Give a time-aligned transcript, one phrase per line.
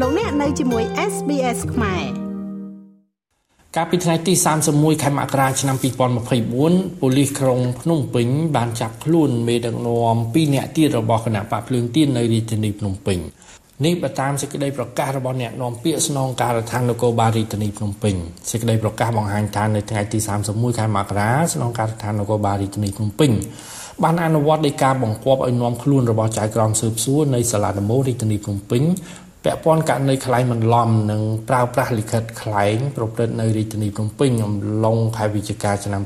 [0.00, 2.04] លោកអ្នកនៅជាមួយ SBS ខ្មែរ
[3.76, 4.34] កាលពីថ្ងៃទី
[4.68, 8.26] 31ខែមករាឆ្នាំ2024ប៉ូលីសក្រុងភ្នំពេញ
[8.56, 13.18] បានចាប់ខ្លួនមេដឹកនាំ2នាក់ទៀតរបស់គណៈបកភ្លើងទៀននៅរាជធានីភ្នំពេញ
[13.84, 18.14] នេះបើតាមសេចក្តីប្រកាសរបស់អ្នកនាំពាក្យស្នងការដ្ឋាននគរបាលរាជធានីភ្នំពេញ
[18.50, 20.18] សេចក្តីប្រកាសបង្ហាញថានៅថ្ងៃទី
[20.48, 23.32] 31ខែមករាស្នងការដ្ឋាននគរបាលរាជធានីភ្នំពេញ
[24.02, 28.82] បានអនុវត្តដោយការបង្គាប់ឲ្យនាំខ្លួនរបស់ចៅក្រមស៊ើបសួរនៃសាលាដំបូងរាជធានីភ្នំពេញ
[29.44, 36.02] ពាក់ព័ន្ធករណីខ្លែងបន្លំនិងប្រើប្រាស់លិខិតខ្លែងប្រព្រឹត្តនៅរាជធានីភ្នំពេញអំឡុងខែវិច្ឆិកាឆ្នាំ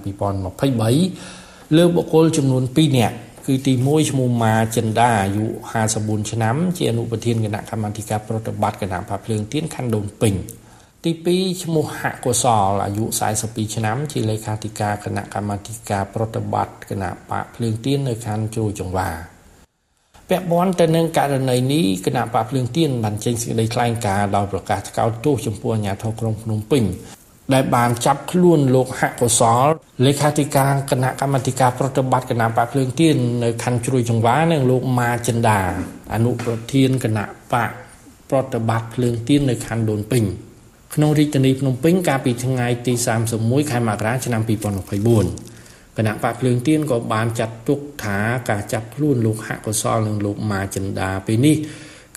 [0.67, 3.17] 2023លើបុគ្គលចំនួន2នាក់
[3.47, 5.45] គឺទី1ឈ្មោះម៉ាចិនដាអាយុ
[5.89, 10.35] 54ឆ្នាំ ជាអនុប្រធានគណៈកម្មាធិការប្រតិបត្តិគណៈបកភ្លើងទៀនខណ្ឌដូនពេញ
[11.05, 13.05] ទី2ឈ្មោះហកុសលអាយុ
[13.41, 19.38] 42ឆ្នាំ ជាលេខាធិការគណៈកម្មាធិការប្រតិបត្តិគណៈបកភ្លើងទៀននៅខណ្ឌជ្រោយចង្វា
[20.31, 26.85] ពាក់ព័ន្ធទៅនឹងករណីនេះគណៈបកភ្លើងទៀនបានចេញសេចក្តីថ្លែងការណ៍ដោយប្រកាសថ្កោលទោសចំពោះអាជ្ញាធរក្រុងភ្នំពេញ
[27.55, 29.67] ដែលបានចាប់ខ្លួនលោកហកុសល
[30.07, 35.61] លេខាធិការគណៈកម្មាធិការប្រតិបត្តិគណៈបកភ្លើងទៀននៅខណ្ឌជ្រោយចង្វានិងលោកម៉ាចិនដា
[36.15, 37.71] អនុប្រធានគណៈបក
[38.31, 40.25] ប្រតិបត្តិភ្លើងទៀននៅខណ្ឌដូនពេញ
[40.95, 42.95] ក្នុងរាជធានីភ្នំពេញកាលពីថ្ងៃទី
[43.33, 45.48] 31ខែមករាឆ្នាំ2024
[45.99, 48.19] គណៈបកភ្លើងទៀនក៏បានចាត់ទុកថា
[48.51, 51.57] ការចាប់ខ្លួនលោកហកុសលនិងលោកម៉ាចិនដាពេលនេះ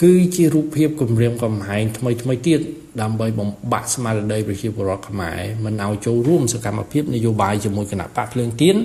[0.01, 2.59] គឺជារូបភាពគម្រាមកំហែងថ្មីថ្មីទៀត
[3.01, 8.75] ដើម្បីបំបាក់ស្មារតីប្រជាពលរដ្ឋខ្មែរមិនឲ្យចូលរួមសកម្មភាពនយោបាយជាមួយគណៈបកភ្លើងទៀន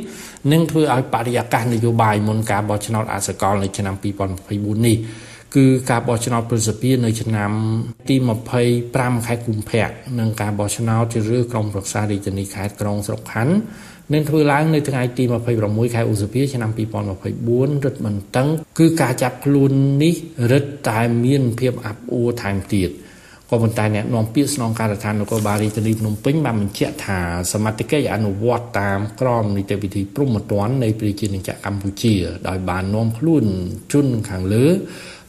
[0.52, 3.94] និងធ្វើឲ្យបរិយាកាសនយោបាយមុនការបោះឆ្នោតអសកលនៅឆ្នាំ
[4.40, 4.96] 2024នេះ
[5.56, 7.50] គឺការបោះឆ្នោតប្រសិទ្ធភាពនៅឆ្នាំ
[8.08, 8.16] ទី
[8.70, 13.54] 25ខែកុម្ភៈនិងការបោះឆ្នោតជ្រើសរើសក្រុមប្រឹក្សារាជធានីខេត្តក្រុងស្រុកខណ្ឌ
[14.12, 15.24] នឹងធ្វើឡើងនៅថ្ងៃទី
[15.58, 19.70] 26ខែឧសភាឆ្នាំ2024រឹតបន្តឹងគឺការចាប់ខ្លួន
[20.02, 20.14] នេះ
[20.52, 22.90] រឹតតែមានភាពអាប់អួរថែមទៀត
[23.50, 27.18] ក៏ប៉ុន្តែអ្នកនាំពាក្យស្នងការដ្ឋាននគរបាលរាជធានីភ្នំពេញបានបញ្ជាក់ថា
[27.52, 32.14] សមត្ថកិច្ចអនុវត្តតាមក្រមនីតិវិធីព្រហ្មទណ្ឌនៃប្រជាជាតិកម្ពុជា
[32.48, 33.44] ដោយបាននាំខ្លួន
[33.92, 34.66] ជនខាងលើ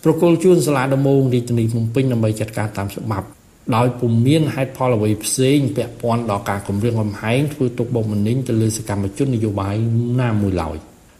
[0.03, 3.27] ប្រគល់ជួនសាលាដំបងរាជធានីភ្នំពេញដើម្បីចាត់ការតាមច្បាប់
[3.75, 9.75] ដោយពុំមានហេតុផលអ្វីផ្សេងពាក់ព័ន្ធដល់ការគម្រាមកំហែងធ្វើទុកបុកម្នេញទៅលើសកម្មជននយោបាយ
[10.21, 10.77] ណាមួយឡើយ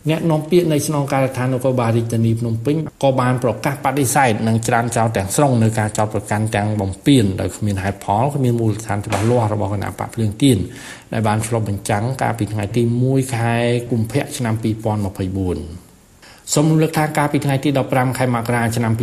[0.09, 10.57] អ្នកនាំពាក្យនៃស្នងការដ្ឋាននគរបាលរាជធានីភ្នំពេញក៏បានប្រកាសបដិសេធនិងច្រានចោលទាំងស្រុងនៅការចោទប្រកាន់ទាំងបំពេញដោយគ្មានហេតុផលគ្មានមូលដ្ឋានច្បាស់លាស់របស់គណៈបកភ្លើងទៀន
[11.13, 13.55] ដែលបានឆ្លុះបញ្ចាំងកាលពីថ្ងៃទី1ខែ
[13.91, 15.86] កុម្ភៈឆ្នាំ2024
[16.53, 18.93] សូមលើកថាការពីថ្ងៃទី15ខែមករាឆ្នាំ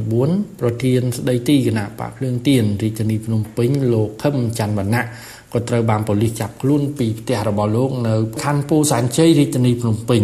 [0.00, 5.04] 2024ប្រធានស្ដីទីគណៈបកភ្លើងទៀនរាជធានីភ្នំពេញលោកខឹមច័ន្ទវណ្ណៈ
[5.52, 10.22] ក៏ត្រូវបានប៉ូលីសចាប់ខ្លួនពីផ្ទះរបស់លោកនៅខណ្ឌពូសានជ័យរាជធានីភ្នំពេញ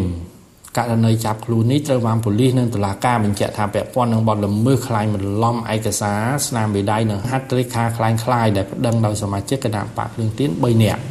[0.77, 11.03] ករណីចាប់ខ្លួននេះត្រូវបានប៉ូលីសនិងតុលាការបញ្ជាក់ថាពាក់ព័ន្ធនឹងបទល្មើសក្លែងបន្លំឯកសារស្នាមមេដៃនិងហត្ថលេខាក្លែងក្លាយដែលប្តឹងដោយសមាជិកគណៈបកភ្លើងទៀន3នាក់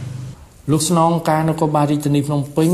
[0.71, 2.69] លោកស្នងការនគរបាលរាជធានីភ្នំពេញ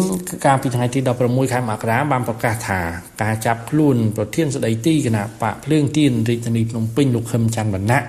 [0.45, 2.79] កាលពីថ្ងៃទី16ខែមករាបានប្រកាសថា
[3.21, 8.01] ការចាប់ខ្លួនប្រធានស្ដីទីគណៈបកភ្លើងទៀនរាជធានីភ្នំពេញលោកខឹមច័ន្ទវណ្ណៈ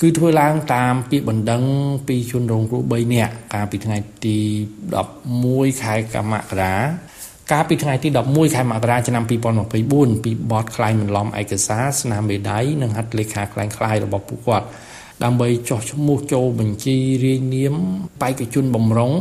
[0.00, 1.62] គឺធ្វើឡើងតាមពាក្យបណ្ដឹង
[2.08, 4.36] ពីជនរងគ្រោះ3នាក់កាលពីថ្ងៃទី
[5.10, 5.94] 11ខែ
[6.32, 6.74] មករា
[7.52, 14.66] កាលពីថ្ងៃទី11ខែមករាឆ្នាំ2024ពីបទខ្លែងបន្លំឯកសារស្នាមមេដៃនិងហត្ថលេខាខ្លែងខ្លាយរបស់ពួកគាត់
[15.22, 17.74] ដើម្បីចោះឈ្មោះចូលបញ្ជីរាយនាម
[18.20, 19.12] បេក្ខជនបំរុង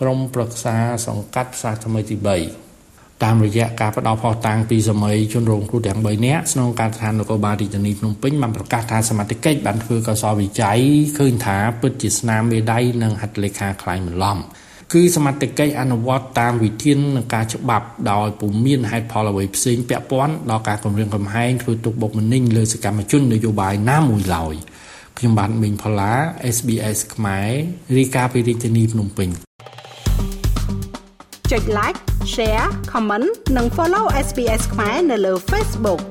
[0.00, 0.76] ក្រមប្រឹក្សា
[1.06, 10.78] សង្កាត់ផ្សារថ្មីទី3តាមរយៈការផ្ដល់ផុសតាំងពីសម័យជនរងគ្រោះទាំង3នាក់ស្នងការដ្ឋាននគរបាលរាជធានីភ្នំពេញបានប្រកាសថាសមត្ថកិច្ចបានធ្វើកសលវិច័យ
[11.18, 14.38] ឃើញថាពិតជាស្នាមមេដៃនិងហត្ថលេខាខ្លាញ់បន្លំ
[14.92, 24.54] គឺសមត្ថកិច្ចអនុវត្តតាមវិធាននិងការច្បាប់ដោយពុំមានហេតុផលអ្វីផ្សេងពាក់ព័ន្ធដល់ការគម្រាមកំហែងធ្វើទុកបុកម្នេញលើសកម្មជននយោបាយណាមួយឡើយ។
[25.18, 26.12] ខ្ញុំបាទមីងផល្លា
[26.56, 27.50] SBS ខ្មែរ
[27.96, 29.28] រាយការណ៍ពីរាជធានីភ្នំពេញ
[31.50, 31.98] ចុច like
[32.34, 36.02] share comment និង follow SBS ខ្មែរនៅលើ Facebook